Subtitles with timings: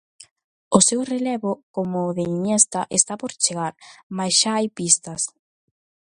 [0.77, 3.73] O seu relevo, como o de Iniesta, está por chegar,
[4.17, 5.21] mais xa hai pistas.